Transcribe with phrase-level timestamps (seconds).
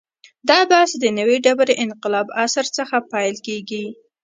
[0.49, 3.85] دا بحث د نوې ډبرې انقلاب عصر څخه پیل کېږي.